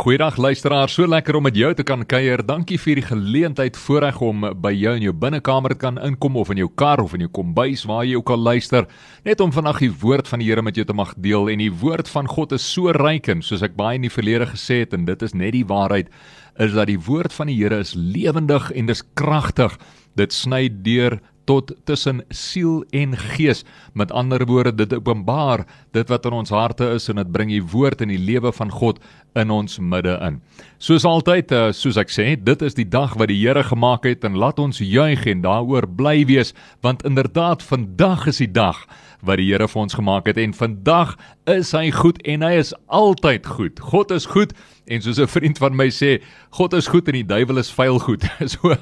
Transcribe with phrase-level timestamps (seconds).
[0.00, 2.40] Goeiedag luisteraar, so lekker om met jou te kan kuier.
[2.48, 6.48] Dankie vir die geleentheid voorreg om by jou in jou binnekamer te kan inkom of
[6.54, 8.86] in jou kar of in jou kombuis waar jy ook al luister,
[9.28, 11.50] net om vandag die woord van die Here met jou te mag deel.
[11.52, 14.48] En die woord van God is so ryk en soos ek baie in die verlede
[14.54, 16.08] gesê het en dit is net die waarheid,
[16.56, 19.76] is dat die woord van die Here is lewendig en dis kragtig.
[20.16, 23.64] Dit sny deur tot tussen siel en gees.
[23.92, 27.62] Met ander woorde, dit openbaar dit wat in ons harte is en dit bring die
[27.62, 29.00] woord in die lewe van God
[29.38, 30.40] in ons midde in.
[30.78, 34.24] Soos altyd, eh, soos ek sê, dit is die dag wat die Here gemaak het
[34.24, 38.86] en laat ons juig en daaroor bly wees, want inderdaad vandag is die dag
[39.22, 42.74] wat die Here vir ons gemaak het en vandag is hy goed en hy is
[42.86, 43.80] altyd goed.
[43.80, 44.52] God is goed
[44.84, 47.98] En soos 'n vriend van my sê, God is goed en die duiwel is vuil
[47.98, 48.24] goed.
[48.52, 48.74] so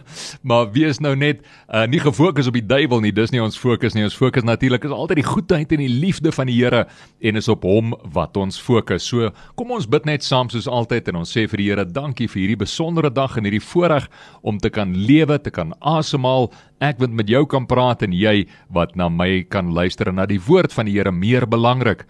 [0.43, 3.13] maar wees nou net uh, nie gefokus op die duiwel nie.
[3.13, 4.05] Dis nie ons fokus nie.
[4.05, 6.87] Ons fokus natuurlik is altyd die goedheid en die liefde van die Here
[7.21, 9.05] en is op hom wat ons fokus.
[9.05, 12.29] So kom ons bid net saam soos altyd en ons sê vir die Here dankie
[12.29, 14.09] vir hierdie besondere dag en hierdie voorreg
[14.41, 16.49] om te kan lewe, te kan asemhaal
[16.81, 20.25] ek wat met jou kan praat en jy wat na my kan luister en na
[20.27, 22.07] die woord van die Here meer belangrik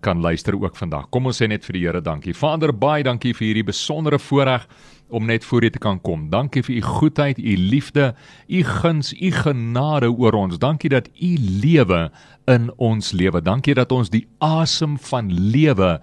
[0.00, 1.08] kan luister ook vandag.
[1.10, 2.34] Kom ons sê net vir die Here dankie.
[2.34, 4.66] Vader, baie dankie vir hierdie besondere voorreg
[5.12, 6.28] om net voor U te kan kom.
[6.32, 8.14] Dankie vir U goedheid, U liefde,
[8.48, 10.58] U guns, U genade oor ons.
[10.58, 12.10] Dankie dat U lewe
[12.50, 13.42] in ons lewe.
[13.42, 16.00] Dankie dat ons die asem van lewe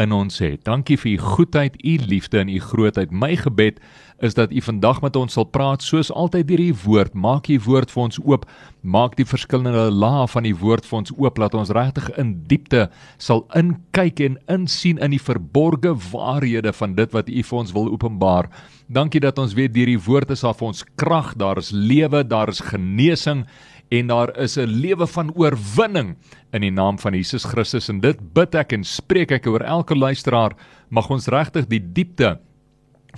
[0.00, 0.62] in ons het.
[0.64, 3.10] Dankie vir u goedheid, u liefde en u grootheid.
[3.10, 3.80] My gebed
[4.20, 7.14] is dat u vandag met ons sal praat soos altyd deur u woord.
[7.14, 8.44] Maak u woord vir ons oop.
[8.80, 12.88] Maak die verskillende lae van die woord vir ons oop laat ons regtig in diepte
[13.18, 17.88] sal inkyk en insien in die verborgde waarhede van dit wat u vir ons wil
[17.92, 18.50] openbaar.
[18.88, 22.24] Dankie dat ons weet deur die woord is daar vir ons krag, daar is lewe,
[22.26, 23.46] daar is genesing
[23.90, 26.16] en daar is 'n lewe van oorwinning
[26.52, 29.94] in die naam van Jesus Christus en dit bid ek en spreek ek oor elke
[29.94, 30.54] luisteraar
[30.88, 32.38] mag ons regtig die diepte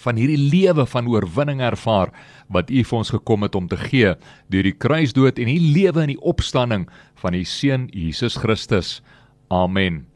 [0.00, 2.12] van hierdie lewe van oorwinning ervaar
[2.48, 4.14] wat U vir ons gekom het om te gee
[4.48, 6.88] deur die kruisdood en die lewe en die opstanding
[7.22, 9.00] van U seun Jesus Christus.
[9.50, 10.06] Amen.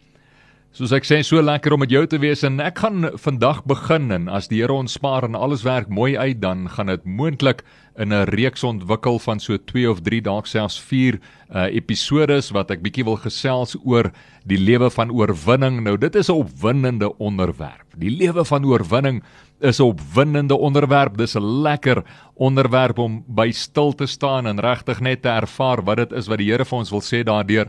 [0.77, 4.11] Soos ek sê, so lekker om met jou te wees en ek gaan vandag begin
[4.13, 7.63] en as die Here ons spaar en alles werk mooi uit, dan gaan dit moontlik
[7.97, 11.17] in 'n reeks ontwikkel van so 2 of 3 dalk selfs 4
[11.49, 14.13] uh episodes wat ek bietjie wil gesels oor
[14.47, 15.81] die lewe van oorwinning.
[15.83, 17.87] Nou dit is 'n opwindende onderwerp.
[17.97, 19.23] Die lewe van oorwinning
[19.61, 21.17] is 'n opwindende onderwerp.
[21.17, 25.97] Dis 'n lekker onderwerp om by stil te staan en regtig net te ervaar wat
[25.97, 27.69] dit is wat die Here vir ons wil sê daardeur.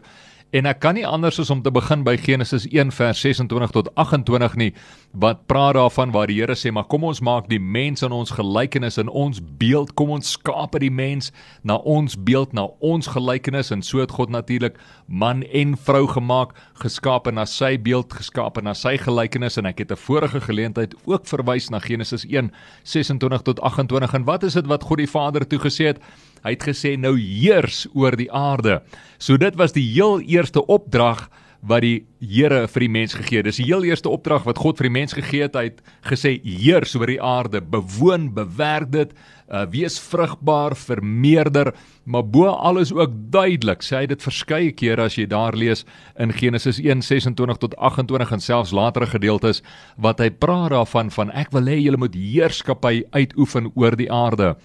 [0.56, 3.90] En ek kan nie anders as om te begin by Genesis 1 vers 26 tot
[4.00, 4.70] 28 nie
[5.12, 8.32] wat praat daarvan waar die Here sê maar kom ons maak die mens in ons
[8.32, 9.92] gelykenis in ons beeld.
[10.00, 11.34] Kom ons skaap die mens
[11.68, 16.56] na ons beeld na ons gelykenis en so het God natuurlik man en vrou gemaak
[16.80, 21.28] geskaap na sy beeld geskaap na sy gelykenis en ek het 'n vorige geleentheid ook
[21.28, 22.54] verwys na Genesis 1
[22.84, 26.00] 26 tot 28 en wat is dit wat God die Vader toe gesê het
[26.44, 28.82] Hy het gesê nou heers oor die aarde.
[29.18, 31.28] So dit was die heel eerste opdrag
[31.68, 33.46] wat die Here vir die mens gegee het.
[33.46, 35.58] Dis die heel eerste opdrag wat God vir die mens gegee het.
[35.58, 39.12] Hy het gesê heers oor die aarde, bewoon, bewerk dit,
[39.52, 41.74] uh, wees vrugbaar, vermeerder,
[42.06, 43.86] maar bo alles ook duidelik.
[43.86, 45.86] Sê hy dit verskeie kere as jy daar lees
[46.18, 49.62] in Genesis 1:26 tot 28 en selfs latere gedeeltes
[49.98, 54.56] wat hy praat daarvan van ek wil hê julle moet heerskappy uitoefen oor die aarde.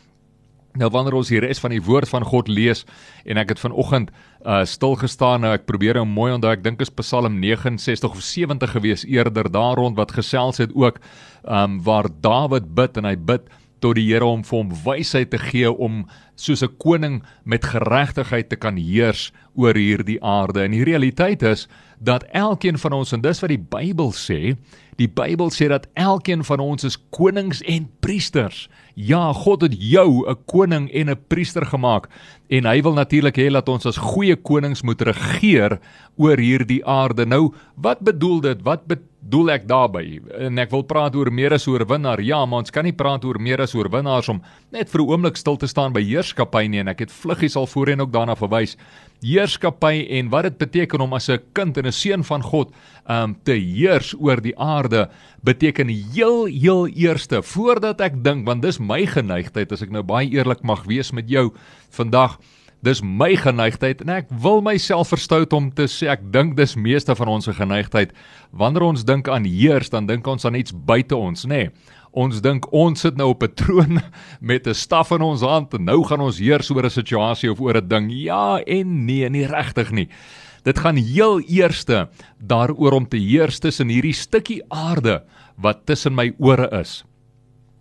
[0.79, 2.87] Nou wanneer ons die res van die woord van God lees
[3.29, 4.13] en ek het vanoggend
[4.43, 8.23] uh stil gestaan nou ek probeer hom mooi onthou ek dink is Psalm 69 of
[8.25, 10.99] 70 gewees eerder daar rond wat gesels het ook
[11.45, 13.47] um waar Dawid bid en hy bid
[13.83, 16.07] tot die Here om vir hom wysheid te gee om
[16.37, 20.63] soos 'n koning met geregtigheid te kan heers oor hierdie aarde.
[20.63, 21.69] En die realiteit is
[22.01, 24.57] dat elkeen van ons en dis wat die Bybel sê,
[25.03, 28.69] die Bybel sê dat elkeen van ons is konings en priesters.
[28.95, 32.09] Ja, God het jou 'n koning en 'n priester gemaak
[32.49, 35.81] en hy wil natuurlik hê dat ons as goeie konings moet regeer
[36.17, 37.27] oor hierdie aarde.
[37.27, 38.63] Nou, wat bedoel dit?
[38.63, 40.21] Wat bedoel ek daarmee?
[40.39, 42.21] En ek wil praat oor meer as oorwinnaar.
[42.21, 45.37] Ja, maar ons kan nie praat oor meer as oorwinnaars om net vir 'n oomblik
[45.37, 48.77] stil te staan by heerskappy nie en ek het vluggies al voorheen ook daarna verwys.
[49.23, 52.73] Heerskappy en wat dit beteken om as 'n kind en 'n seun van God
[53.09, 55.09] um te heers oor die aarde
[55.43, 60.29] beteken heel heel eerste voordat ek dink want dis my geneigtheid as ek nou baie
[60.31, 61.53] eerlik mag wees met jou
[61.91, 62.39] vandag
[62.83, 67.15] dis my geneigtheid en ek wil myself verstout om te sê ek dink dis meeste
[67.15, 68.13] van ons se geneigtheid
[68.51, 71.71] wanneer ons dink aan heers dan dink ons aan iets buite ons nê nee.
[72.13, 74.01] Ons dink ons sit nou op 'n troon
[74.41, 77.61] met 'n staf in ons hand en nou gaan ons heers oor 'n situasie of
[77.61, 78.13] oor 'n ding.
[78.13, 80.09] Ja en nee, nie regtig nie.
[80.63, 85.25] Dit gaan heel eerste daaroor om te heers tussen hierdie stukkie aarde
[85.57, 87.05] wat tussen my ore is.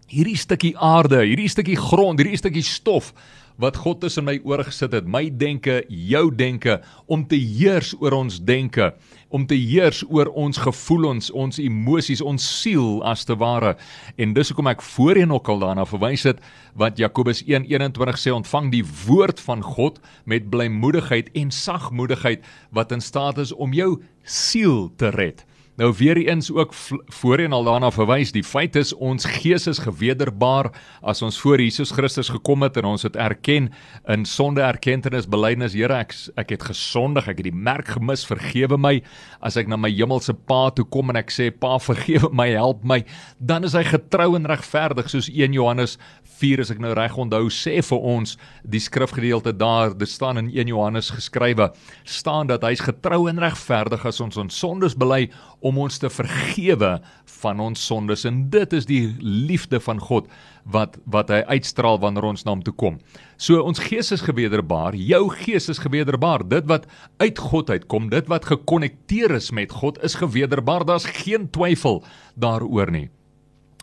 [0.07, 3.13] Hierdie stukkie aarde, hierdie stukkie grond, hierdie stukkie stof
[3.61, 8.15] wat God tussen my ore gesit het, my denke, jou denke om te heers oor
[8.17, 8.91] ons denke,
[9.29, 13.75] om te heers oor ons gevoelens, ons emosies, ons siel as te ware.
[14.17, 16.41] En dis hoekom ek voorheen ook al daarna verwys het
[16.79, 23.01] wat Jakobus 1:21 sê ontvang die woord van God met blymoedigheid en sagmoedigheid wat in
[23.01, 25.45] staat is om jou siel te red.
[25.81, 26.73] Nou weer eens ook
[27.05, 30.67] voorheen al daarna verwys, die feit is ons gees is gewederbaar
[31.01, 33.71] as ons voor Jesus Christus gekom het en ons het erken
[34.05, 38.77] in sonde erkenning belydenis, Here ek ek het gesondig, ek het die merk gemis, vergewe
[38.77, 38.99] my.
[39.41, 42.85] As ek na my hemelse Pa toe kom en ek sê Pa vergewe my, help
[42.85, 42.99] my,
[43.39, 45.97] dan is hy getrou en regverdig soos 1 Johannes
[46.41, 50.49] 4 as ek nou reg onthou sê vir ons die skrifgedeelte daar dit staan in
[50.49, 51.71] 1 Johannes geskrywe
[52.03, 55.27] staan dat hy's getrou en regverdig as ons ons sondes bely
[55.61, 56.97] om ons te vergewe
[57.41, 60.29] van ons sondes en dit is die liefde van God
[60.73, 62.99] wat wat hy uitstraal wanneer ons na hom toe kom.
[63.41, 66.45] So ons gees is gewederbaar, jou gees is gewederbaar.
[66.45, 66.85] Dit wat
[67.21, 70.85] uit God uitkom, dit wat gekonnekteer is met God is gewederbaar.
[70.85, 72.03] Daar's geen twyfel
[72.35, 73.09] daaroor nie.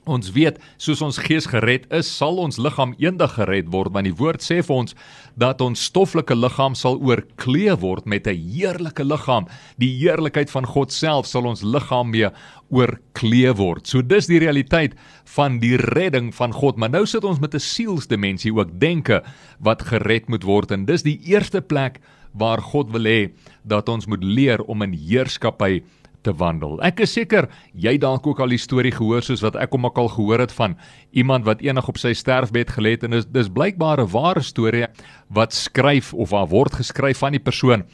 [0.08, 4.16] Ons weet, soos ons gees gered is, sal ons liggaam eendag gered word, want die
[4.16, 4.94] woord sê vir ons
[5.38, 9.46] dat ons stoffelike liggaam sal oorklee word met 'n heerlike liggaam.
[9.78, 12.30] Die heerlikheid van God self sal ons liggaam mee
[12.70, 13.86] oorklee word.
[13.86, 14.94] So dis die realiteit
[15.24, 16.76] van die redding van God.
[16.76, 19.22] Maar nou sit ons met 'n sielsdimensie ook denke
[19.60, 22.00] wat gered moet word en dis die eerste plek
[22.32, 23.30] waar God wil hê
[23.64, 25.82] dat ons moet leer om in heerskappy
[26.22, 26.78] te wandel.
[26.84, 29.98] Ek is seker jy dalk ook al die storie gehoor soos wat ek hom ook
[29.98, 30.76] al gehoor het van
[31.12, 34.86] iemand wat eendag op sy sterfbed gelê het en dis dis blykbaar 'n ware storie
[35.28, 37.84] wat skryf of waar word geskryf van die persoon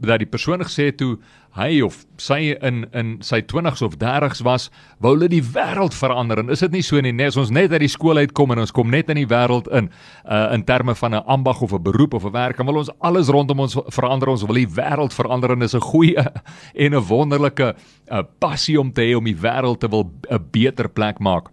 [0.00, 1.18] dat die persoon gesê het toe
[1.58, 4.68] hy of sy in in sy 20s of 30s was,
[5.02, 7.72] wou hulle die wêreld verander en is dit nie so nie, net as ons net
[7.74, 9.90] uit die skool uitkom en ons kom net in die wêreld in
[10.24, 12.90] uh in terme van 'n ambag of 'n beroep of 'n werk, dan wil ons
[13.00, 16.26] alles rondom ons verander, ons wil die wêreld verander en is 'n goeie
[16.84, 17.74] en 'n wonderlike
[18.10, 21.50] uh, passie om te hê om die wêreld te wil 'n beter plek maak.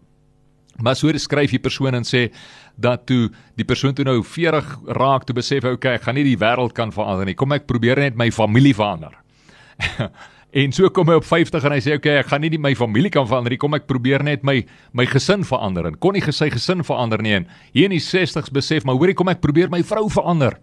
[0.78, 2.30] Maar so skryf die persoon en sê
[2.78, 3.28] dat toe
[3.58, 6.76] die persoon toe nou 40 raak toe besef hy okay ek gaan nie die wêreld
[6.78, 7.38] kan verander nie.
[7.38, 9.18] Kom ek probeer net my familie verander.
[10.58, 13.12] En so kom hy op 50 en hy sê okay ek gaan nie my familie
[13.14, 13.60] kan verander nie.
[13.60, 14.62] Kom ek probeer net my
[14.96, 15.90] my gesin verander.
[15.90, 17.36] En kon nie sy gesin verander nie.
[17.36, 20.56] En hier in die 60s besef maar hoorie kom ek probeer my vrou verander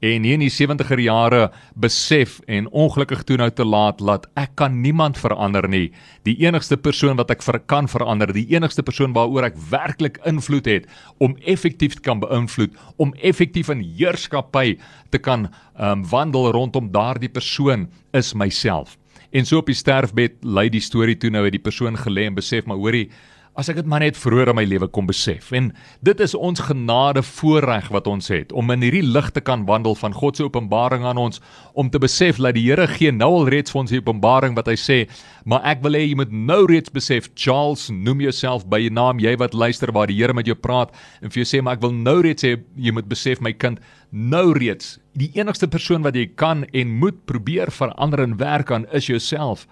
[0.00, 1.40] en hier in die 70er jare
[1.80, 5.90] besef en ongelukkig toe nou te laat laat ek kan niemand verander nie.
[6.24, 10.68] Die enigste persoon wat ek vir kan verander, die enigste persoon waaroor ek werklik invloed
[10.70, 10.88] het
[11.20, 14.78] om effektief te kan beïnvloed, om effektief in heerskappy
[15.12, 18.96] te kan um, wandel rondom daardie persoon is myself.
[19.30, 22.38] En so op die sterfbed lei die storie toe nou het die persoon gelê en
[22.38, 23.10] besef maar hoorie
[23.58, 25.50] as ek dit maar net vroeër in my lewe kom besef.
[25.56, 25.70] En
[26.06, 29.96] dit is ons genade voorreg wat ons het om in hierdie lig te kan wandel
[29.98, 31.42] van God se openbaring aan ons
[31.74, 34.70] om te besef dat die Here gee nou al reeds vir ons die openbaring wat
[34.70, 34.98] hy sê,
[35.44, 39.18] maar ek wil hê jy moet nou reeds besef Charles, noem jouself by jou naam,
[39.18, 41.84] jy wat luister waar die Here met jou praat en vir jou sê maar ek
[41.84, 46.16] wil nou reeds sê jy moet besef my kind, nou reeds die enigste persoon wat
[46.18, 49.66] jy kan en moet probeer verander en werk aan is jouself.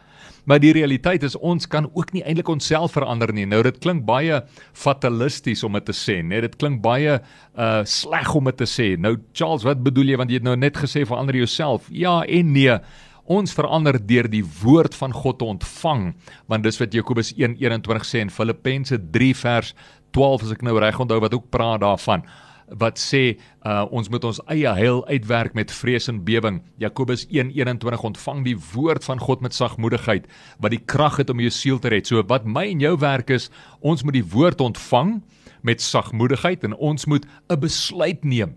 [0.48, 3.46] Maar die realiteit is ons kan ook nie eintlik onsself verander nie.
[3.46, 4.40] Nou dit klink baie
[4.72, 7.18] fatalisties om dit te sê, net dit klink baie
[7.58, 8.88] uh sleg om dit te sê.
[8.96, 11.90] Nou Charles, wat bedoel jy want jy het nou net gesê verander jouself?
[11.90, 12.78] Ja en nee.
[13.28, 16.14] Ons verander deur die woord van God te ontvang,
[16.48, 19.74] want dis wat Jakobus 1:21 sê en Filippense 3 vers
[20.16, 22.24] 12 as ek nou reg onthou wat ook praat daarvan
[22.70, 26.62] wat sê uh, ons moet ons eie heil uitwerk met vrees en bewering.
[26.78, 30.28] Jakobus 1:21 ontvang die woord van God met sagmoedigheid
[30.60, 32.06] wat die krag het om jou siel te red.
[32.06, 35.22] So wat my en jou werk is, ons moet die woord ontvang
[35.62, 38.56] met sagmoedigheid en ons moet 'n besluit neem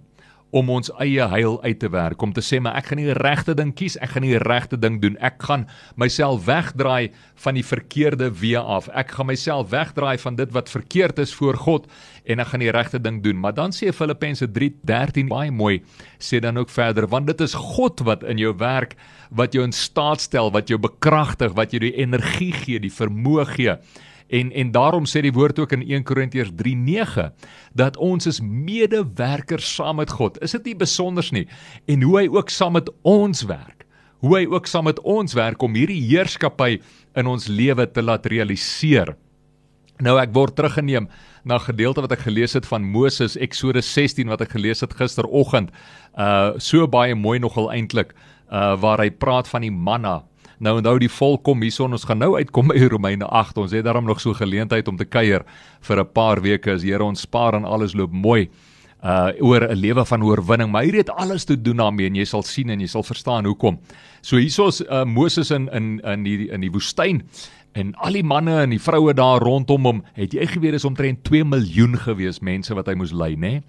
[0.51, 3.17] om ons eie heil uit te werk om te sê maar ek gaan nie die
[3.17, 5.15] regte ding kies ek gaan nie die regte ding doen.
[5.23, 5.65] Ek gaan
[5.99, 7.11] myself wegdraai
[7.43, 8.89] van die verkeerde weë af.
[8.97, 11.87] Ek gaan myself wegdraai van dit wat verkeerd is voor God
[12.27, 13.39] en ek gaan die regte ding doen.
[13.39, 15.81] Maar dan sê Filippense 3:13 baie mooi
[16.19, 18.95] sê dan ook verder want dit is God wat in jou werk
[19.31, 23.45] wat jou in staat stel wat jou bekragtig wat jou die energie gee die vermoë
[23.55, 23.77] gee
[24.31, 27.31] En en daarom sê die woord ook in 1 Korintiërs 3:9
[27.75, 30.39] dat ons is medewerkers saam met God.
[30.41, 31.47] Is dit nie besonders nie?
[31.85, 33.85] En hoe hy ook saam met ons werk.
[34.21, 36.79] Hoe hy ook saam met ons werk om hierdie heerskappy
[37.15, 39.15] in ons lewe te laat realiseer.
[39.99, 41.09] Nou ek word teruggeneem
[41.43, 45.71] na gedeelte wat ek gelees het van Moses Eksodus 16 wat ek gelees het gisteroggend.
[46.15, 48.15] Uh so baie mooi nogal eintlik
[48.51, 50.21] uh waar hy praat van die manna.
[50.61, 53.57] Nou onthou die volk kom hierson ons gaan nou uitkom by Romeine 8.
[53.63, 55.41] Ons het daarom nog so geleentheid om te kuier
[55.81, 58.49] vir 'n paar weke as Here ons spaar en alles loop mooi
[59.03, 62.25] uh oor 'n lewe van oorwinning, maar hier het alles te doen daarmee en jy
[62.25, 63.79] sal sien en jy sal verstaan hoekom.
[64.21, 67.23] So hierso's uh Moses in in in die in die woestyn
[67.73, 71.23] en al die manne en die vroue daar rondom hom, het jy geweet is omtrent
[71.27, 73.59] 2 miljoen gewees mense wat hy moes lei, nê?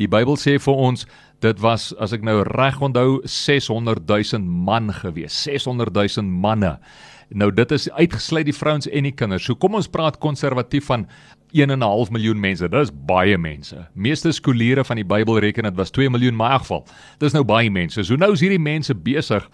[0.00, 1.06] Die Bybel sê vir ons
[1.42, 6.76] dit was as ek nou reg onthou 600 000 man gewees, 600 000 manne.
[7.32, 9.46] Nou dit is uitgesluit die vrouens en die kinders.
[9.46, 11.06] So kom ons praat konservatief van
[11.52, 12.68] 1.5 miljoen mense.
[12.72, 13.78] Dis baie mense.
[13.94, 16.84] Meeste skooliere van die Bybel reken dit was 2 miljoen maar in elk geval.
[17.24, 18.04] Dis nou baie mense.
[18.04, 19.48] So nou is hierdie mense besig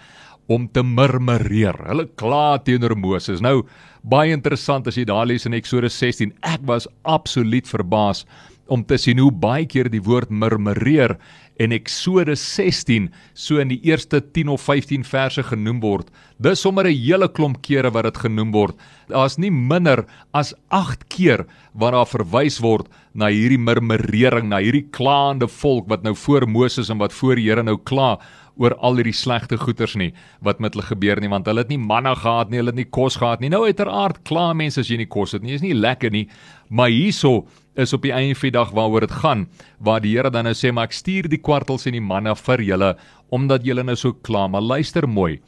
[0.49, 1.77] om te murmureer.
[1.87, 3.43] Hulle kla teenoor Moses.
[3.45, 3.63] Nou
[4.03, 6.33] baie interessant as jy daar lees in Eksodus 16.
[6.43, 8.25] Ek was absoluut verbaas
[8.69, 11.17] om te sien hoe baie keer die woord murmureer
[11.59, 16.11] en Eksodus 16 so in die eerste 10 of 15 verse genoem word.
[16.39, 18.77] Dis sommer 'n hele klomp kere wat dit genoem word.
[19.09, 24.87] Daar's nie minder as 8 keer waar daar verwys word na hierdie murmurering, na hierdie
[24.93, 28.19] klaande volk wat nou voor Moses en wat voor die Here nou kla
[28.59, 30.11] oor al hierdie slegte goeters nie
[30.45, 32.91] wat met hulle gebeur nie want hulle het nie manna gehad nie, hulle het nie
[32.91, 33.51] kos gehad nie.
[33.53, 35.55] Nou uiteraard kla mense as jy nie kos het nie.
[35.55, 36.27] Is nie lekker nie.
[36.69, 37.47] Maar hierso
[37.79, 39.47] is op die einde van die dag waaroor dit gaan,
[39.79, 42.65] waar die Here dan nou sê maar ek stuur die kwartels en die manna vir
[42.67, 42.97] julle
[43.31, 45.39] omdat julle nou so kla, maar luister mooi.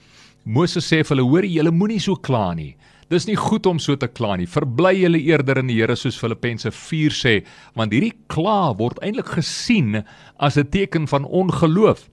[0.45, 2.75] Moses sê vir hulle hoor julle moenie so kla nie.
[3.11, 4.47] Dis nie goed om so te kla nie.
[4.47, 7.35] Verbly julle eerder in die Here soos Filippense 4 sê,
[7.75, 10.05] want hierdie kla word eintlik gesien
[10.39, 12.07] as 'n teken van ongeloof.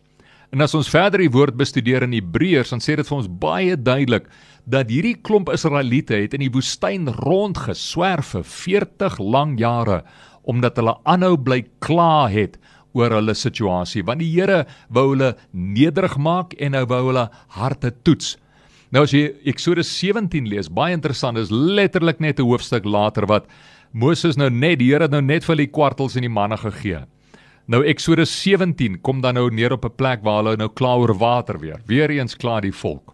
[0.56, 3.76] En as ons verder die woord bestudeer in Hebreërs, dan sê dit vir ons baie
[3.76, 4.30] duidelik
[4.68, 10.02] dat hierdie klomp Israeliete het in die woestyn rondgeswerf vir 40 lang jare
[10.48, 12.56] omdat hulle aanhou bly kla het
[12.96, 17.28] oor hulle situasie want die Here wou hulle nederig maak en hy wou hulle
[17.60, 18.38] harte toets.
[18.96, 23.48] Nou as jy Eksodus 17 lees, baie interessant, is letterlik net 'n hoofstuk later wat
[23.92, 27.04] Moses nou net die Here nou net vir die kwartels en die manne gegee.
[27.68, 31.14] Nou Eksodus 17 kom dan nou neer op 'n plek waar hulle nou kla oor
[31.18, 31.82] water weer.
[31.86, 33.14] Weereens kla die volk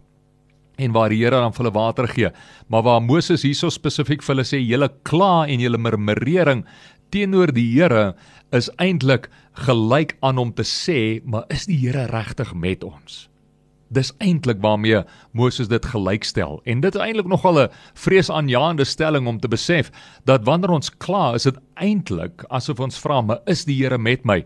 [0.78, 2.30] en waar die Here dan vir hulle water gee.
[2.68, 6.64] Maar waar Moses hierso spesifiek vir hulle sê julle kla en julle murmurering
[7.10, 8.14] teenoor die Here
[8.52, 9.28] is eintlik
[9.66, 13.28] gelyk aan om te sê, maar is die Here regtig met ons?
[13.88, 16.60] Dis eintlik waarmee Moses dit gelykstel.
[16.64, 19.90] En dit is eintlik nogal 'n vreesaanjaende stelling om te besef
[20.24, 24.24] dat wanneer ons kla, is dit eintlik asof ons vra, maar is die Here met
[24.24, 24.44] my?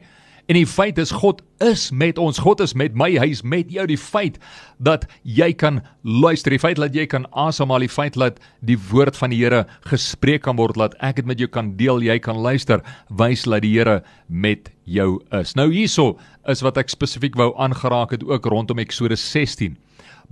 [0.49, 2.39] En die feit is God is met ons.
[2.41, 3.11] God is met my.
[3.21, 3.85] Hy is met jou.
[3.91, 4.39] Die feit
[4.81, 9.19] dat jy kan luister, die feit dat jy kan asemhaal, die feit dat die woord
[9.21, 12.41] van die Here gespreek kan word, dat ek dit met jou kan deel, jy kan
[12.41, 12.81] luister,
[13.13, 15.53] wys dat die Here met jou is.
[15.59, 16.17] Nou hierso
[16.49, 19.77] is wat ek spesifiek wou aangeraak het ook rondom Eksodus 16.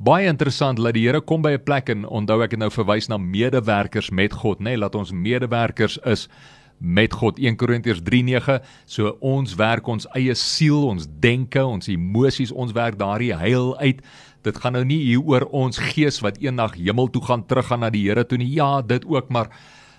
[0.01, 3.09] Baie interessant dat die Here kom by 'n plek en onthou ek het nou verwys
[3.09, 6.29] na medewerkers met God, nê, nee, laat ons medewerkers is
[6.79, 7.39] met God.
[7.39, 12.99] 1 Korintiërs 3:9 so ons werk ons eie siel ons denke ons emosies ons werk
[12.99, 14.03] daardie heil uit.
[14.43, 17.91] Dit gaan nou nie hier oor ons gees wat eendag hemel toe gaan teruggaan na
[17.91, 18.55] die Here toe nie.
[18.55, 19.51] Ja dit ook maar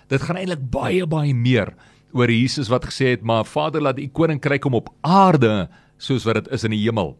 [0.08, 1.74] dit gaan eintlik baie baie meer
[2.12, 5.68] oor Jesus wat gesê het maar Vader laat u koninkryk kom op aarde
[5.98, 7.16] soos wat dit is in die hemel.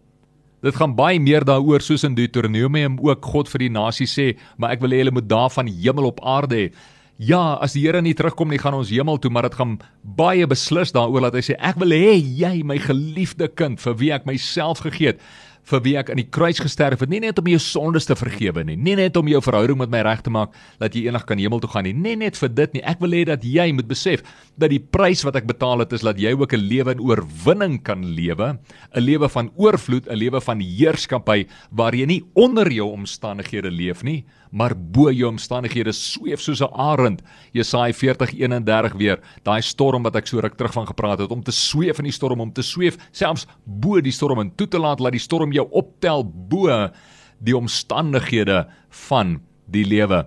[0.62, 4.72] Dit gaan baie meer daaroor soos in Deuteronomium ook God vir die nasie sê, maar
[4.74, 6.72] ek wil hê hulle moet daarvan hemel op aarde hê
[7.18, 10.46] ja, as die Here nie terugkom nie, gaan ons hemel toe, maar dit gaan baie
[10.46, 14.26] beslis daaroor dat hy sê ek wil hê jy my geliefde kind vir wie ek
[14.28, 15.22] myself gegee het
[15.68, 18.62] vir wie ek aan die kruis gesterf het, nie net om jou sondes te vergewe
[18.64, 21.40] nie, nie net om jou verhouding met my reg te maak dat jy eendag kan
[21.40, 22.84] hemel toe gaan nie, nie net vir dit nie.
[22.88, 24.24] Ek wil hê dat jy moet besef
[24.56, 27.82] dat die prys wat ek betaal het is dat jy ook 'n lewe in oorwinning
[27.84, 28.58] kan lewe,
[28.94, 34.02] 'n lewe van oorvloed, 'n lewe van heerskappy waar jy nie onder jou omstandighede leef
[34.02, 37.22] nie, maar bo jou omstandighede sweef soos 'n arend.
[37.52, 41.52] Jesaja 40:31 weer, daai storm wat ek so ruk terug van gepraat het om te
[41.52, 44.98] sweef in die storm, om te sweef selfs bo die storm en toe te laat
[44.98, 46.90] dat die storm jou optel bo
[47.38, 50.26] die omstandighede van die lewe.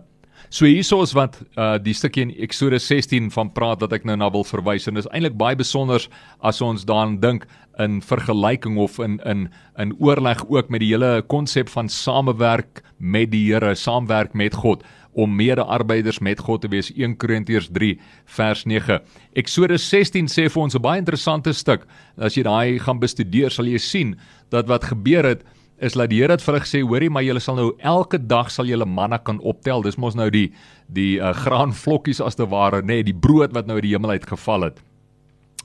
[0.51, 4.17] So hierso is wat uh die stukkie in Eksodus 16 van praat wat ek nou
[4.20, 6.03] na wil verwys en dis eintlik baie besonder
[6.43, 7.46] as ons daaraan dink
[7.79, 9.46] in vergelyking of in in
[9.79, 14.84] in oorleg ook met die hele konsep van samewerk met die Here, saamwerk met God
[15.15, 17.96] om mede-arbeiders met God te wees 1 Korintiërs 3
[18.36, 19.00] vers 9.
[19.39, 21.88] Eksodus 16 sê vir ons 'n baie interessante stuk.
[22.17, 25.43] As jy daai gaan bestudeer, sal jy sien dat wat gebeur het
[25.82, 28.52] is dat die Here het vir hulle gesê, hoorie, maar julle sal nou elke dag
[28.54, 29.82] sal julle manna kan optel.
[29.82, 30.52] Dis mos nou die
[30.94, 34.18] die uh, graanvlokkies as te ware, nê, nee, die brood wat nou uit die hemel
[34.18, 34.82] uit geval het.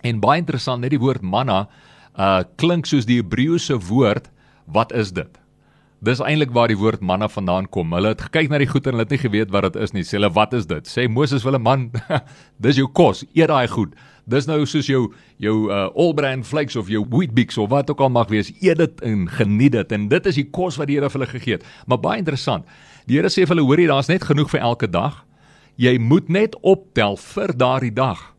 [0.06, 1.66] En baie interessant, net die woord manna
[2.16, 4.30] uh klink soos die Hebreëse woord
[4.72, 5.28] wat is dit?
[6.04, 7.92] Dis eintlik waar die woord manna vandaan kom.
[7.92, 10.04] Hulle het gekyk na die goed en hulle het nie geweet wat dit is nie.
[10.04, 11.90] Sê hulle, "Wat is dit?" Sê Moses vir hulle, "Man,
[12.64, 13.24] dis jou kos.
[13.34, 13.94] Eet daai goed.
[14.26, 15.04] Dis nou soos jou
[15.38, 18.50] jou uh, all-bran flakes of jou Weet-Bix of wat ook al mag wees.
[18.58, 21.30] Eet dit en geniet dit en dit is die kos wat die Here vir hulle
[21.30, 22.66] gegee het." Maar baie interessant.
[23.06, 25.24] Die Here sê vir hulle, "Hoorie, daar's net genoeg vir elke dag.
[25.76, 28.34] Jy moet net optel vir daardie dag.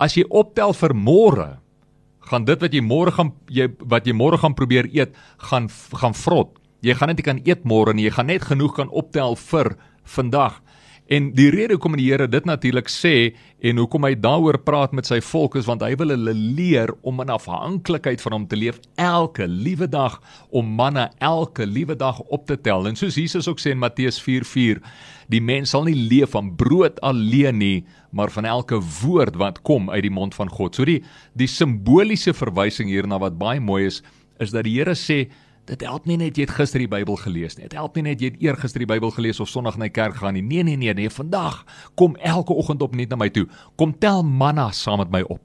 [0.00, 1.58] As jy optel vir môre,
[2.20, 6.14] gaan dit wat jy môre gaan jy wat jy môre gaan probeer eet, gaan gaan
[6.14, 9.76] vrot." Jy gaan net kan eet môre nie, jy gaan net genoeg kan optel vir
[10.04, 10.62] vandag.
[11.08, 13.32] En die rede hoekom die Here dit natuurlik sê
[13.64, 17.22] en hoekom hy daaroor praat met sy volk is want hy wil hulle leer om
[17.24, 20.18] in afhanklikheid van hom te leef elke liewe dag
[20.52, 22.84] om manna elke liewe dag op te tel.
[22.90, 24.82] En soos Jesus ook sê in Matteus 4:4,
[25.32, 29.88] die mens sal nie leef van brood alleen nie, maar van elke woord wat kom
[29.88, 30.76] uit die mond van God.
[30.76, 31.00] So die
[31.32, 34.02] die simboliese verwysing hierna wat baie mooi is,
[34.38, 35.30] is dat die Here sê
[35.68, 37.66] Dit help nie net jy het gister die Bybel gelees nie.
[37.68, 40.16] Dit help nie net jy het eergister die Bybel gelees of Sondag na die kerk
[40.16, 40.42] gaan nie.
[40.44, 41.60] Nee nee nee, nee, vandag
[42.00, 43.44] kom elke oggend op net na my toe.
[43.76, 45.42] Kom tel manna saam met my op.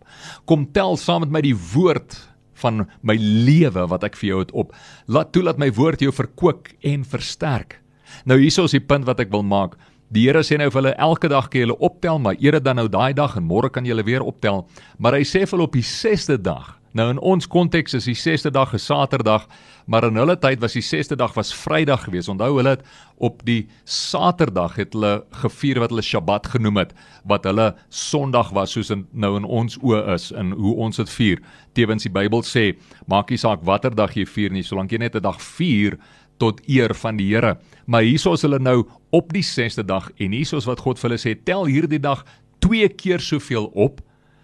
[0.48, 2.15] Kom tel saam met my die woord
[2.63, 4.72] van my lewe wat ek vir jou het op.
[5.12, 7.82] Laat toe dat my woord jou verkoop en versterk.
[8.24, 9.75] Nou hierso is die punt wat ek wil maak.
[10.13, 12.88] Die Here sê nou vir hulle elke dag kan julle optel, maar eere dan nou
[12.88, 14.63] daai dag en môre kan julle weer optel.
[15.01, 18.18] Maar hy sê vir hulle op die 6de dag Nou in ons konteks is die
[18.18, 19.48] 6ste dag 'n Saterdag,
[19.85, 22.29] maar in hulle tyd was die 6ste dag was Vrydag geweest.
[22.31, 22.85] Onthou hulle het
[23.23, 26.93] op die Saterdag het hulle gevier wat hulle Sabbat genoem het,
[27.29, 31.13] wat hulle Sondag was soos in, nou in ons oë is in hoe ons dit
[31.17, 31.43] vier.
[31.73, 32.73] Tewens die Bybel sê,
[33.07, 35.97] maak nie saak watter dag jy vier nie, solank jy net 'n dag vier
[36.39, 37.57] tot eer van die Here.
[37.85, 41.09] Maar hierso is hulle nou op die 6ste dag en hierso is wat God vir
[41.09, 42.25] hulle sê, tel hierdie dag
[42.59, 44.01] twee keer soveel op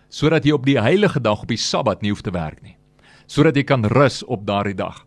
[0.09, 2.75] sodat jy op die heilige dag op die Sabbat nie hoef te werk nie.
[3.27, 5.05] Sodat jy kan rus op daardie dag.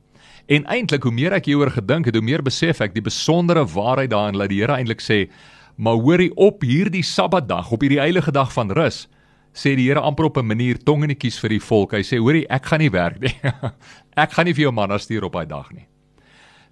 [0.52, 4.10] En eintlik hoe meer ek hieroor gedink het, hoe meer besef ek die besondere waarheid
[4.12, 5.30] daarin dat die Here eintlik sê,
[5.76, 9.08] "Maar hoorie op hierdie Sabbatdag, op hierdie heilige dag van rus."
[9.54, 11.92] sê die Here amper op 'n manier tongenetjies vir die volk.
[11.92, 13.34] Hy sê: "Hoorie, ek gaan nie werk nie.
[14.24, 15.91] ek gaan nie vir jou manna stuur op daai dag nie."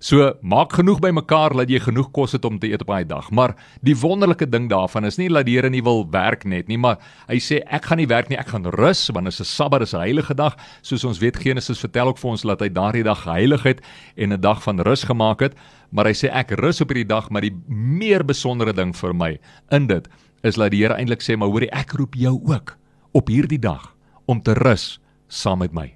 [0.01, 3.27] So maak genoeg bymekaar dat jy genoeg kos het om te eet op daai dag.
[3.37, 3.53] Maar
[3.85, 6.97] die wonderlike ding daarvan is nie dat die Here nie wil werk net nie, maar
[7.29, 9.83] hy sê ek gaan nie werk nie, ek gaan rus want dit is 'n Sabbat,
[9.83, 10.57] is 'n heilige dag.
[10.81, 13.81] Soos ons weet Genesis vertel ook vir ons dat hy daardie dag geheilig het
[14.17, 15.55] en 'n dag van rus gemaak het.
[15.93, 19.39] Maar hy sê ek rus op hierdie dag, maar die meer besondere ding vir my
[19.71, 20.09] in dit
[20.43, 22.79] is dat die Here eintlik sê maar hoorie ek roep jou ook
[23.13, 23.95] op hierdie dag
[24.27, 25.93] om te rus saam met my.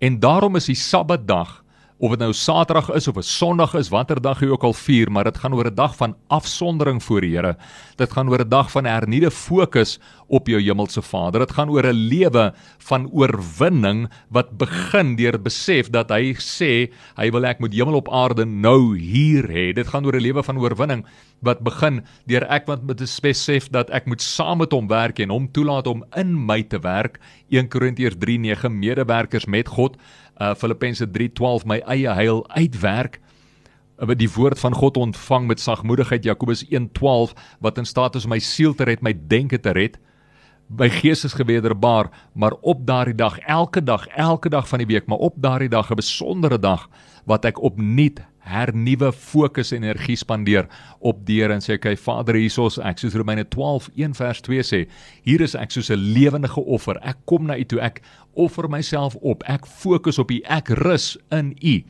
[0.00, 1.65] En daarom is die Sabbatdag
[1.98, 5.10] of dit nou Saterdag is of 'n Sondag is, watter dag jy ook al vier,
[5.10, 7.56] maar dit gaan oor 'n dag van afsondering voor die Here.
[7.96, 11.40] Dit gaan oor 'n dag van hernieude fokus op jou hemelse Vader.
[11.40, 17.30] Dit gaan oor 'n lewe van oorwinning wat begin deur besef dat hy sê hy
[17.30, 19.72] wil ek moet hemel op aarde nou hier hê.
[19.72, 21.04] Dit gaan oor 'n lewe van oorwinning
[21.42, 25.30] wat begin deur ek wat met besef dat ek moet saam met hom werk en
[25.30, 27.18] hom toelaat om in my te werk.
[27.48, 29.96] 1 Korintiërs 3:9 medewerkers met God
[30.40, 33.20] uh Filippense 3:12 my eie heil uitwerk
[33.98, 38.38] uh, die woord van God ontvang met sagmoedigheid Jakobus 1:12 wat in staat is my
[38.38, 39.98] siel te red, my denke te red.
[40.66, 45.06] My gees is gewederbaar, maar op daardie dag, elke dag, elke dag van die week,
[45.06, 46.88] maar op daardie dag 'n besondere dag
[47.26, 50.68] wat ek opnuut hernuwe fokus en energie spandeer
[51.02, 54.80] op deur en sê okay Vader hiersoos ek soos Romeine 12 1 vers 2 sê
[55.26, 56.98] hier is ek soos 'n lewendige offer.
[57.02, 57.80] Ek kom na u toe.
[57.80, 58.02] Ek
[58.34, 59.42] offer myself op.
[59.46, 60.40] Ek fokus op u.
[60.44, 61.82] Ek rus in u.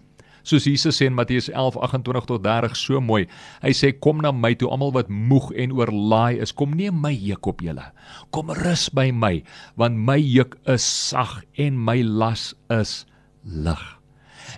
[0.43, 3.27] Soos Jesus sê in Matteus 11 28 tot 30 so mooi.
[3.63, 6.53] Hy sê kom na my toe almal wat moeg en oorlaai is.
[6.53, 7.93] Kom neem my juk op julle.
[8.31, 9.43] Kom rus by my
[9.77, 13.05] want my juk is sag en my las is
[13.45, 13.96] lig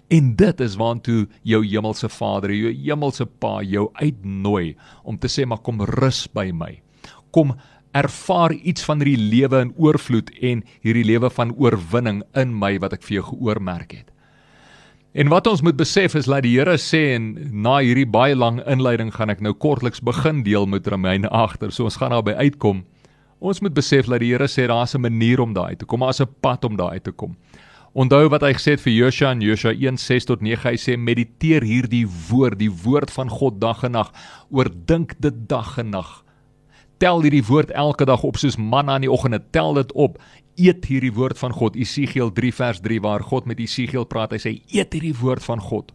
[0.08, 5.46] En dit is waantoe jou hemelse Vader, jou hemelse Pa jou uitnooi om te sê
[5.46, 6.80] maar kom rus by my.
[7.30, 7.54] Kom
[7.96, 12.94] ervaar iets van hierdie lewe in oorvloed en hierdie lewe van oorwinning in my wat
[12.98, 14.12] ek vir jou geoormerk het.
[15.18, 18.60] En wat ons moet besef is dat die Here sê en na hierdie baie lang
[18.68, 21.72] inleiding gaan ek nou kortliks begin deel met Romeine agter.
[21.72, 22.84] So ons gaan daarby uitkom.
[23.40, 26.20] Ons moet besef dat die Here sê daar's 'n manier om daai te kom, daar's
[26.20, 27.36] 'n pad om daai te kom.
[27.96, 30.70] Onthou wat hy gesê het vir Josua in Josua 1:6 tot 9.
[30.70, 34.12] Hy sê mediteer hierdie woord, die woord van God dag en nag.
[34.50, 36.24] Oordink dit dag en nag.
[36.98, 39.40] Tel hierdie woord elke dag op soos manna in die oggende.
[39.50, 40.18] Tel dit op.
[40.56, 41.76] Eet hierdie woord van God.
[41.76, 44.32] Esegiel 3 vers 3 waar God met Esegiel praat.
[44.32, 45.92] Hy sê eet hierdie woord van God.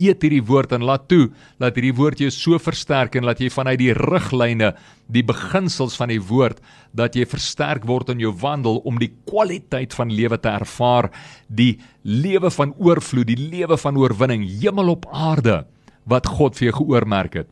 [0.00, 1.28] Eet hierdie woord en laat toe
[1.60, 4.72] dat hierdie woord jou so versterk en laat jy vanuit die riglyne,
[5.12, 6.62] die beginsels van die woord
[6.96, 11.10] dat jy versterk word in jou wandel om die kwaliteit van lewe te ervaar,
[11.48, 15.62] die lewe van oorvloed, die lewe van oorwinning, hemel op aarde
[16.08, 17.50] wat God vir jou geoormerk het.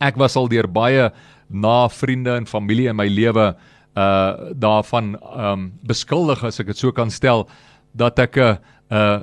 [0.00, 1.10] Ek was al deur baie
[1.50, 3.52] na vriende en familie in my lewe
[3.98, 7.48] uh daarvan um beskuldig as ek dit so kan stel
[7.92, 8.58] dat ek 'n
[8.90, 9.18] uh,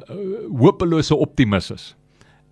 [0.60, 1.96] hopelose optimis is.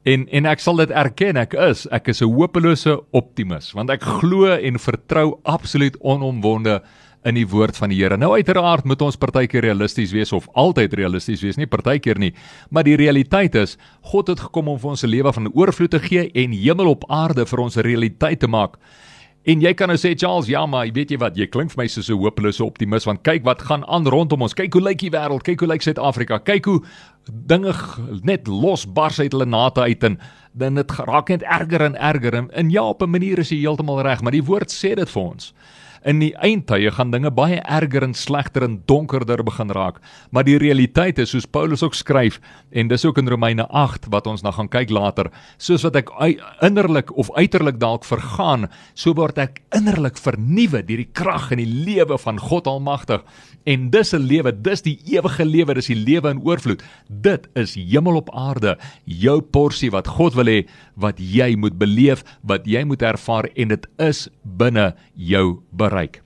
[0.06, 4.04] En en ek sal dit erken, ek is, ek is 'n hopelose optimis want ek
[4.22, 6.82] glo en vertrou absoluut onomwonde
[7.26, 8.18] in die woord van die Here.
[8.18, 12.34] Nou uiteraard moet ons partykeer realisties wees of altyd realisties wees, nie partykeer nie,
[12.70, 13.78] maar die realiteit is
[14.12, 17.10] God het gekom om vir ons 'n lewe van oorvloed te gee en hemel op
[17.10, 18.78] aarde vir ons 'n realiteit te maak.
[19.46, 21.86] En jy kan nou sê Charles, ja, maar weet jy wat, jy klink vir my
[21.88, 24.56] soos 'n hopelose optimis want kyk wat gaan aan rondom ons.
[24.58, 26.40] Kyk hoe lyk die wêreld, kyk hoe lyk Suid-Afrika.
[26.40, 26.82] Kyk hoe
[27.30, 27.74] dinge
[28.24, 30.18] net losbars uit hulle nate uit en
[30.54, 33.60] dan dit raak net erger en erger en, en ja, op 'n manier is jy
[33.60, 35.54] heeltemal reg, maar die woord sê dit vir ons.
[36.06, 39.96] In die eindtye gaan dinge baie erger en slegter en donkerder begin raak.
[40.30, 42.38] Maar die realiteit is soos Paulus ook skryf
[42.70, 46.12] en dis ook in Romeine 8 wat ons nou gaan kyk later, soos wat ek
[46.62, 51.74] innerlik of uiterlik dalk vergaan, so word ek innerlik vernuwe deur die krag en die
[51.90, 53.26] lewe van God Almagtig.
[53.66, 56.84] En dis 'n lewe, dis die ewige lewe, dis die lewe in oorvloed.
[57.10, 62.24] Dit is hemel op aarde, jou porsie wat God wil hê wat jy moet beleef,
[62.42, 66.22] wat jy moet ervaar en dit is binne jou bereik.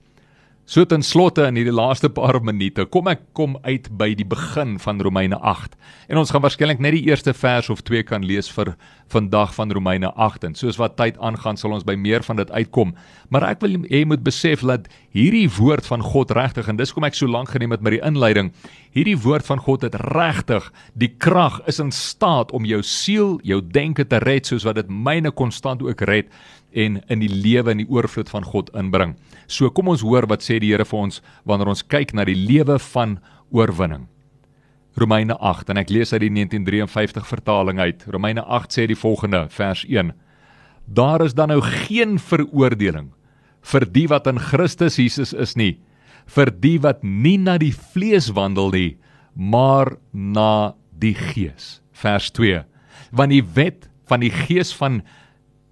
[0.70, 4.76] So ten slotte in hierdie laaste paar minute kom ek kom uit by die begin
[4.78, 5.72] van Romeine 8.
[6.06, 8.76] En ons gaan waarskynlik net die eerste vers of twee kan lees vir
[9.10, 12.52] vandag van Romeine 8 en soos wat tyd aangaan sal ons by meer van dit
[12.54, 12.94] uitkom.
[13.34, 17.08] Maar ek wil jy moet besef dat hierdie woord van God regtig en dis kom
[17.08, 18.52] ek so lank geneem het met die inleiding.
[18.90, 20.64] Hierdie woord van God het regtig
[20.98, 24.88] die krag is in staat om jou siel, jou denke te red soos wat dit
[24.90, 26.30] myne konstant ook red
[26.74, 29.14] en in die lewe en die oorvloed van God inbring.
[29.46, 32.38] So kom ons hoor wat sê die Here vir ons wanneer ons kyk na die
[32.38, 33.20] lewe van
[33.54, 34.08] oorwinning.
[34.98, 38.02] Romeine 8 en ek lees uit die 1953 vertaling uit.
[38.10, 40.10] Romeine 8 sê die volgende vers 1.
[40.90, 43.12] Daar is dan nou geen veroordeling
[43.70, 45.76] vir die wat in Christus Jesus is nie,
[46.30, 48.90] vir die wat nie na die vlees wandel nie,
[49.34, 51.80] maar na die Gees.
[51.92, 52.62] Vers 2.
[53.10, 55.00] Want die wet van die Gees van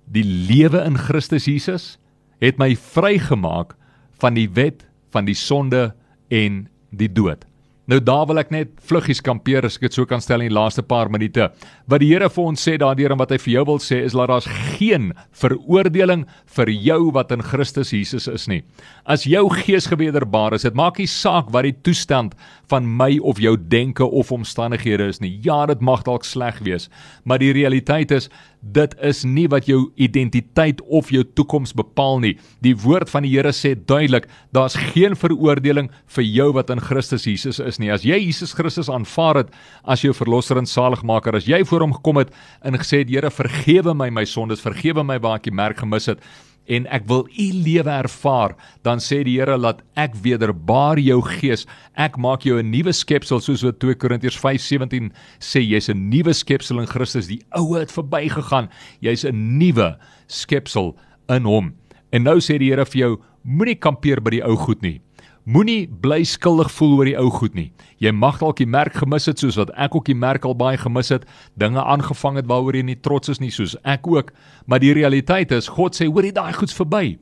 [0.08, 1.96] die lewe in Christus Jesus
[2.42, 3.74] het my vrygemaak
[4.22, 5.92] van die wet van die sonde
[6.32, 7.47] en die dood.
[7.88, 10.56] Nou daar wil ek net vluggies kampeer as ek dit so kan stel in die
[10.56, 11.46] laaste paar minute.
[11.88, 14.16] Wat die Here vir ons sê daardeur en wat hy vir jou wil sê is
[14.16, 16.26] dat daar's geen veroordeling
[16.58, 18.60] vir jou wat in Christus Jesus is nie.
[19.08, 22.36] As jou gees gewederbaar is, dit maak nie saak wat die toestand
[22.68, 25.38] van my of jou denke of omstandighede is nie.
[25.46, 26.90] Ja, dit mag dalk sleg wees,
[27.24, 28.28] maar die realiteit is
[28.60, 32.34] dit is nie wat jou identiteit of jou toekoms bepaal nie.
[32.64, 37.26] Die woord van die Here sê duidelik, daar's geen veroordeling vir jou wat in Christus
[37.28, 37.92] Jesus is nie.
[37.94, 41.94] As jy Jesus Christus aanvaar het as jou verlosser en saligmaker, as jy voor hom
[42.00, 45.54] gekom het en gesê het Here, vergewe my my sondes, vergewe my waar ek die
[45.54, 46.22] merk gemis het,
[46.68, 48.54] en ek wil u lewe ervaar,
[48.84, 51.66] dan sê die Here laat ek wederbaar jou gees.
[51.96, 56.34] Ek maak jou 'n nuwe skepsel soos wat 2 Korintiërs 5:17 sê jy's 'n nuwe
[56.34, 57.26] skepsel in Christus.
[57.26, 58.68] Die ou het verbygegaan.
[59.00, 59.96] Jy's 'n nuwe
[60.28, 60.96] skepsel
[61.28, 61.74] in hom.
[62.12, 65.00] En nou sê die Here vir jou, moenie kampeer by die ou goed nie.
[65.48, 67.70] Moenie bly skuldig voel oor die ou goed nie.
[68.04, 70.76] Jy mag dalk die merk gemis het soos wat ek ook die merk al baie
[70.76, 71.24] gemis het,
[71.56, 74.34] dinge aangevang het waaroor jy nie trots is nie soos ek ook,
[74.68, 77.16] maar die realiteit is God sê hoor jy daai goeds verby.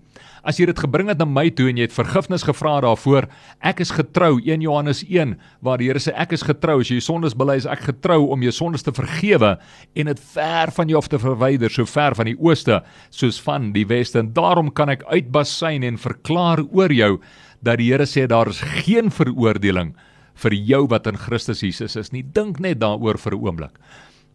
[0.46, 3.28] As jy dit gebring het na my toe en jy het vergifnis gevra daarvoor,
[3.66, 6.98] ek is getrou 1 Johannes 1 waar die Here sê ek is getrou as jy
[7.02, 9.54] sondes bely is ek getrou om jou sondes te vergewe
[9.94, 12.82] en dit ver van jou af te verwyder so ver van die ooste
[13.14, 17.12] soos van die weste en daarom kan ek uitbasyn en verklaar oor jou
[17.60, 19.94] dat die Here sê daar is geen veroordeling
[20.42, 22.22] vir jou wat in Christus Jesus is nie.
[22.22, 23.78] Dink net daaroor vir 'n oomblik.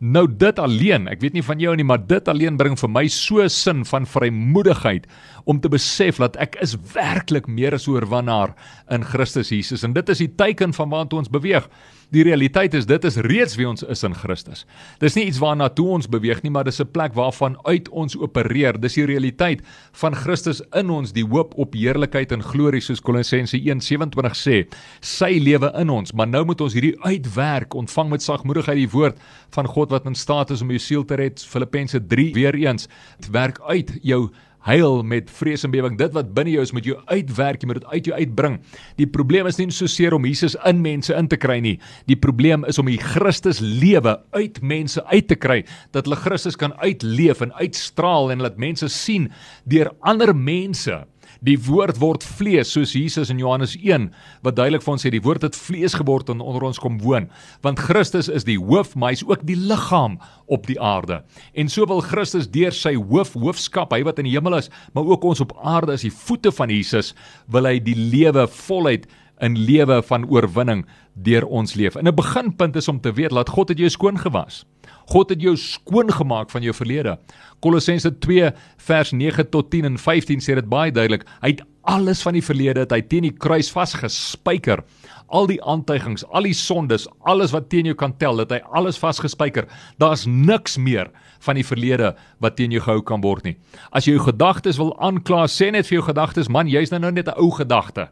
[0.01, 3.03] Nou dit alleen, ek weet nie van jou nie, maar dit alleen bring vir my
[3.07, 5.05] so sin van vrymoedigheid
[5.45, 8.55] om te besef dat ek is werklik meer as oorwinnaar
[8.89, 11.69] in Christus Jesus en dit is die teken van waantoe ons beweeg.
[12.11, 14.65] Die realiteit is dit is reeds wie ons is in Christus.
[14.99, 18.17] Dis nie iets waarna toe ons beweeg nie, maar dis 'n plek waarvan uit ons
[18.17, 18.79] opereer.
[18.79, 19.61] Dis die realiteit
[19.93, 24.67] van Christus in ons, die hoop op heerlikheid en glorie soos Kolossense 1:27 sê.
[24.99, 29.17] Sy lewe in ons, maar nou moet ons hierdie uitwerk, ontvang met sagmoedigheid die woord
[29.51, 31.39] van God wat in staat is om jou siel te red.
[31.39, 32.87] Filippense 3 weer eens,
[33.31, 34.29] werk uit jou
[34.67, 35.97] huil met vrees en bewering.
[35.99, 38.59] Dit wat binne jou is, moet jy uitwerk, jy moet dit uit jou uitbring.
[39.01, 41.77] Die probleem is nie so seer om Jesus in mense in te kry nie.
[42.09, 45.61] Die probleem is om die Christus lewe uit mense uit te kry,
[45.95, 49.31] dat hulle Christus kan uitleef en uitstraal en laat mense sien
[49.69, 51.01] deur ander mense
[51.41, 54.11] Die woord word vlees soos Jesus in Johannes 1
[54.45, 57.31] wat duidelik vir ons sê die woord het vlees geword en onder ons kom woon.
[57.65, 60.19] Want Christus is die hoof, maar hy is ook die liggaam
[60.53, 61.23] op die aarde.
[61.57, 65.09] En so wil Christus deur sy hoof hoofskap, hy wat in die hemel is, maar
[65.09, 67.15] ook ons op aarde as die voete van Jesus,
[67.49, 69.09] wil hy die lewe voluit
[69.41, 70.85] in lewe van oorwinning
[71.25, 71.97] deur ons leef.
[71.97, 74.61] En 'n beginpunt is om te weet dat God het jou skoon gewas.
[75.09, 77.17] God het jou skoon gemaak van jou verlede.
[77.59, 81.25] Kolossense 2 vers 9 tot 10 en 15 sê dit baie duidelik.
[81.41, 84.83] Hy het alles van die verlede het hy teen die kruis vasgespijker.
[85.31, 88.99] Al die aantuigings, al die sondes, alles wat teen jou kan tel, het hy alles
[88.99, 89.67] vasgespijker.
[90.01, 91.09] Daar's niks meer
[91.41, 93.55] van die verlede wat teen jou gehou kan word nie.
[93.95, 97.11] As jy jou gedagtes wil aankla, sê net vir jou gedagtes, man, jy's nou, nou
[97.11, 98.09] net 'n ou gedagte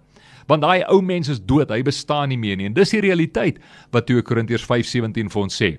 [0.50, 2.66] want daai ou mens is dood, hy bestaan nie meer nie.
[2.66, 3.60] En dis die realiteit
[3.92, 5.78] wat 2 Korintiërs 5:17 vir ons sê.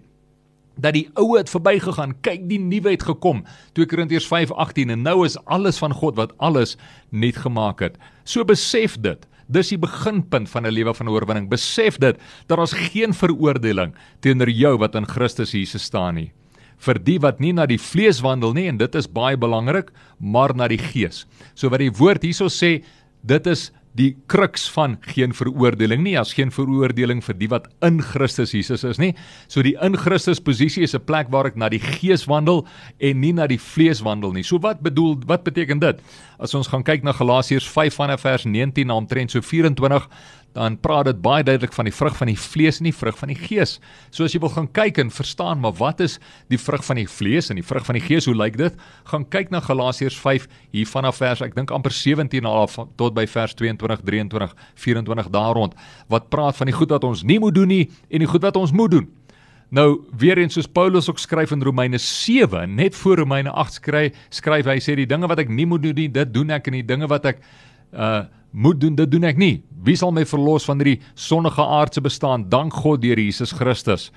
[0.81, 3.45] Dat die ou het verbygegaan, kyk die nuwe het gekom.
[3.77, 6.77] 2 Korintiërs 5:18 en nou is alles van God wat alles
[7.11, 7.99] nuut gemaak het.
[8.25, 9.27] So besef dit.
[9.51, 11.49] Dis die beginpunt van 'n lewe van oorwinning.
[11.49, 12.17] Besef dit
[12.47, 16.33] dat ons geen veroordeling teenoor jou wat in Christus Jesus staan nie
[16.81, 20.55] vir die wat nie na die vlees wandel nie en dit is baie belangrik maar
[20.57, 21.27] na die gees.
[21.55, 22.81] So wat die woord hierso sê,
[23.23, 27.99] dit is die kruks van geen veroordeling nie as geen veroordeling vir die wat in
[28.05, 29.13] Christus Jesus is nie.
[29.51, 32.67] So die in Christus posisie is 'n plek waar ek na die gees wandel
[33.01, 34.43] en nie na die vlees wandel nie.
[34.43, 36.01] So wat bedoel wat beteken dit?
[36.39, 40.09] As ons gaan kyk na Galasiërs 5 vanaf vers 19 na omtrent so 24
[40.53, 43.31] dan praat dit baie duidelik van die vrug van die vlees en die vrug van
[43.31, 43.77] die gees.
[44.11, 46.19] So as jy wil gaan kyk en verstaan maar wat is
[46.51, 48.75] die vrug van die vlees en die vrug van die gees, hoe lyk dit?
[49.13, 53.27] Gaan kyk na Galasiërs 5 hier vanaf vers ek dink amper 17 af tot by
[53.31, 55.79] vers 22, 23, 24 daar rond
[56.11, 58.59] wat praat van die goed wat ons nie moet doen nie en die goed wat
[58.59, 59.09] ons moet doen.
[59.71, 64.19] Nou weer eens soos Paulus ook skryf in Romeine 7, net voor Romeine 8 skryf,
[64.35, 66.81] skryf hy sê die dinge wat ek nie moet doen nie, dit doen ek en
[66.81, 67.43] die dinge wat ek
[67.95, 69.63] uh moet doen, dit doen ek nie.
[69.85, 72.49] Wie sal my verlos van hierdie sondige aardse bestaan?
[72.51, 74.11] Dank God deur Jesus Christus.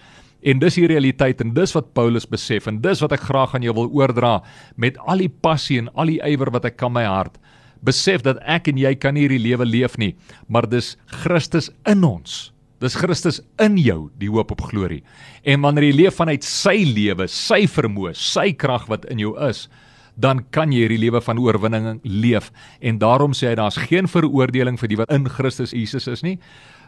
[0.44, 3.64] En dis die realiteit en dis wat Paulus besef en dis wat ek graag aan
[3.64, 4.42] jou wil oordra
[4.76, 7.38] met al die passie en al die ywer wat ek kan my hart.
[7.84, 10.14] Besef dat ek en jy kan nie hierdie lewe leef nie,
[10.48, 12.54] maar dis Christus in ons.
[12.84, 15.04] Dis Christus in jou, die hoop op glorie.
[15.48, 19.70] En wanneer jy leef vanuit sy lewe, sy vermoë, sy krag wat in jou is,
[20.16, 22.52] dan kan jy hierdie lewe van oorwinning leef.
[22.82, 26.38] En daarom sê hy daar's geen veroordeling vir die wat in Christus Jesus is nie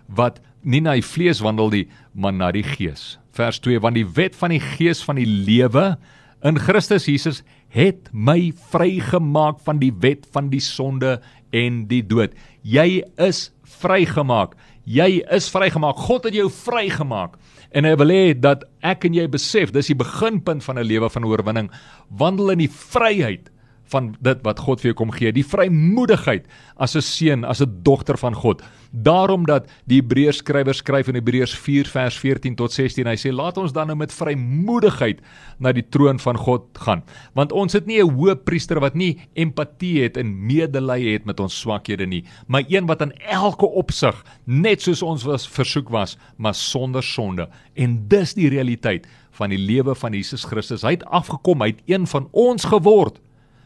[0.05, 3.15] wat nie na die vlees wandel nie maar na die gees.
[3.33, 5.95] Vers 2 want die wet van die gees van die lewe
[6.45, 7.41] in Christus Jesus
[7.73, 11.17] het my vrygemaak van die wet van die sonde
[11.55, 12.35] en die dood.
[12.61, 13.49] Jy is
[13.81, 14.53] vrygemaak.
[14.85, 15.97] Jy is vrygemaak.
[16.05, 17.39] God het jou vrygemaak
[17.75, 21.09] En hy wil hê dat ek en jy besef, dis die beginpunt van 'n lewe
[21.11, 21.67] van oorwinning,
[22.07, 23.51] wandel in die vryheid
[23.91, 27.81] van dit wat God vir jou kom gee, die vrymoedigheid as 'n seun, as 'n
[27.83, 28.61] dogter van God.
[28.91, 33.31] Daarom dat die Hebreërs skrywer skryf in Hebreërs 4 vers 14 tot 16, hy sê
[33.31, 35.19] laat ons dan nou met vrymoedigheid
[35.59, 39.19] na die troon van God gaan, want ons het nie 'n hoë priester wat nie
[39.35, 44.23] empatie het en medelee het met ons swakhede nie, maar een wat in elke opsig
[44.45, 47.49] net soos ons was versoek was, maar sonder sonde.
[47.75, 50.81] En dis die realiteit van die lewe van Jesus Christus.
[50.81, 53.19] Hy het afgekom, hy het een van ons geword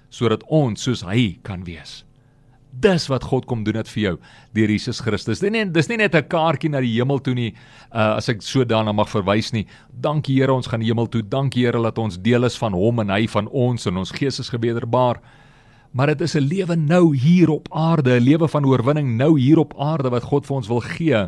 [0.09, 2.03] sodat ons soos hy kan wees.
[2.69, 4.15] Dis wat God kom doen dit vir jou
[4.53, 5.41] deur Jesus Christus.
[5.41, 7.53] Dis nie dis nie net 'n kaartjie na die hemel toe nie,
[7.91, 9.65] uh, as ek so daarna mag verwys nie.
[9.99, 11.21] Dankie Here, ons gaan die hemel toe.
[11.21, 14.39] Dankie Here dat ons deel is van hom en hy van ons en ons gees
[14.39, 15.19] is gebederbaar.
[15.93, 19.57] Maar dit is 'n lewe nou hier op aarde, 'n lewe van oorwinning nou hier
[19.57, 21.27] op aarde wat God vir ons wil gee.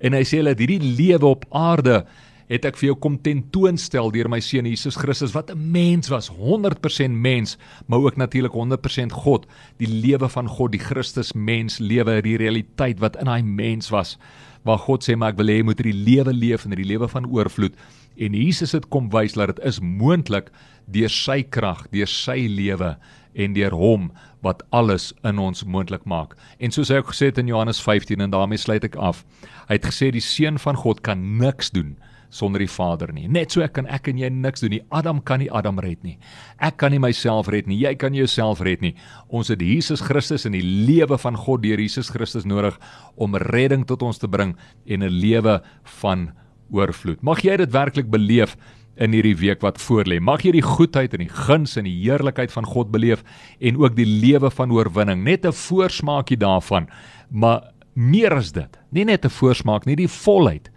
[0.00, 2.06] En hy sê dat hierdie lewe op aarde
[2.52, 6.28] het ek vir jou kom tentoonstel deur my seun Jesus Christus wat 'n mens was,
[6.28, 9.46] 100% mens, maar ook natuurlik 100% God,
[9.78, 14.18] die lewe van God, die Christus mens lewe, die realiteit wat in daai mens was.
[14.64, 17.08] Waar God sê maar ek wil hê jy moet hierdie lewe leef en hierdie lewe
[17.08, 17.74] van oorvloed.
[18.18, 20.50] En Jesus het kom wys dat dit is moontlik
[20.86, 22.96] deur sy krag, deur sy lewe
[23.34, 24.12] en deur hom
[24.42, 26.36] wat alles in ons moontlik maak.
[26.60, 29.24] En soos hy ook gesê het in Johannes 15 en daarmee sluit ek af.
[29.68, 31.96] Hy het gesê die seun van God kan niks doen
[32.32, 33.28] sonder die Vader nie.
[33.28, 34.82] Net so ek kan ek en jy niks doen nie.
[34.90, 36.16] Adam kan nie Adam red nie.
[36.64, 37.76] Ek kan nie myself red nie.
[37.82, 38.94] Jy kan jouself red nie.
[39.28, 42.78] Ons het Jesus Christus in die lewe van God deur Jesus Christus nodig
[43.20, 45.60] om redding tot ons te bring en 'n lewe
[46.00, 46.32] van
[46.72, 47.22] oorvloed.
[47.22, 48.56] Mag jy dit werklik beleef
[48.96, 50.20] in hierdie week wat voorlê.
[50.20, 53.22] Mag jy die goedheid en die guns en die heerlikheid van God beleef
[53.60, 55.24] en ook die lewe van oorwinning.
[55.24, 56.88] Net 'n voorsmaakie daarvan,
[57.30, 58.78] maar meer as dit.
[58.90, 60.71] Nie net 'n voorsmaak nie, die volheid.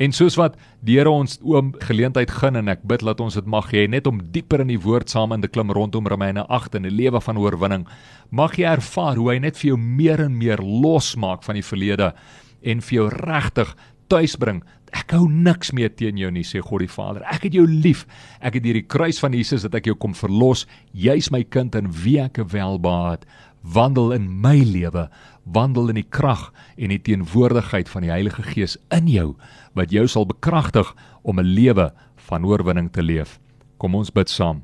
[0.00, 3.48] En soos wat die Here ons oom geleentheid gun en ek bid dat ons dit
[3.52, 6.78] mag hê net om dieper in die woord saam in te klim rondom Romeine 8
[6.78, 7.86] en 'n lewe van oorwinning.
[8.30, 12.14] Mag jy ervaar hoe hy net vir jou meer en meer losmaak van die verlede
[12.62, 13.76] en vir jou regtig
[14.08, 17.22] tuisbring Ek hou niks meer teen jou nie, sê God die Vader.
[17.30, 18.06] Ek het jou lief.
[18.42, 20.64] Ek het hierdie kruis van Jesus dat ek jou kom verlos.
[20.90, 23.26] Jy's my kind en wie ek welbaat.
[23.62, 25.08] Wandel in my lewe,
[25.44, 29.34] wandel in die krag en die teenwoordigheid van die Heilige Gees in jou
[29.78, 33.38] wat jou sal bekragtig om 'n lewe van oorwinning te leef.
[33.76, 34.62] Kom ons bid saam.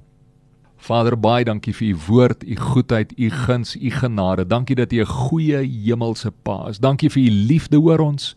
[0.77, 4.47] Vader, baie dankie vir u woord, u goedheid, u guns, u genade.
[4.47, 6.79] Dankie dat u 'n goeie hemelse Pa is.
[6.79, 8.37] Dankie vir u liefde oor ons.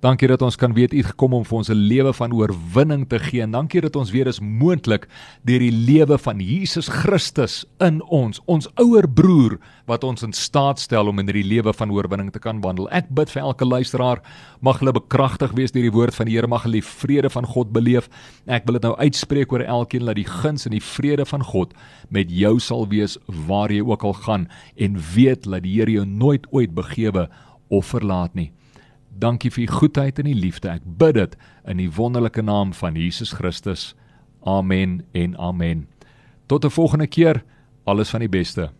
[0.00, 3.04] Dankie dat ons kan weet U het gekom om vir ons 'n lewe van oorwinning
[3.08, 3.42] te gee.
[3.42, 5.06] En dankie dat ons weer is moontlik
[5.44, 10.78] deur die lewe van Jesus Christus in ons, ons ouer broer wat ons in staat
[10.78, 12.88] stel om in hierdie lewe van oorwinning te kan wandel.
[12.90, 14.22] Ek bid vir elke luisteraar,
[14.60, 17.44] mag hulle bekragtig wees deur die woord van die Here, mag hulle die vrede van
[17.44, 18.08] God beleef.
[18.46, 21.74] Ek wil dit nou uitspreek oor elkeen dat die guns en die vrede van God
[22.08, 26.06] met jou sal wees waar jy ook al gaan en weet dat die Here jou
[26.06, 27.28] nooit ooit begewe
[27.68, 28.50] of verlaat nie.
[29.20, 30.70] Dankie vir u goedheid en u liefde.
[30.72, 31.36] Ek bid dit
[31.68, 33.90] in die wonderlike naam van Jesus Christus.
[34.48, 35.88] Amen en amen.
[36.46, 37.44] Tot 'n volgende keer.
[37.84, 38.70] Alles van die beste.